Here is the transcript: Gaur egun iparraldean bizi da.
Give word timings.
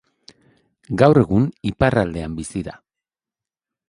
Gaur 1.01 1.19
egun 1.21 1.45
iparraldean 1.71 2.33
bizi 2.39 2.65
da. 2.69 2.73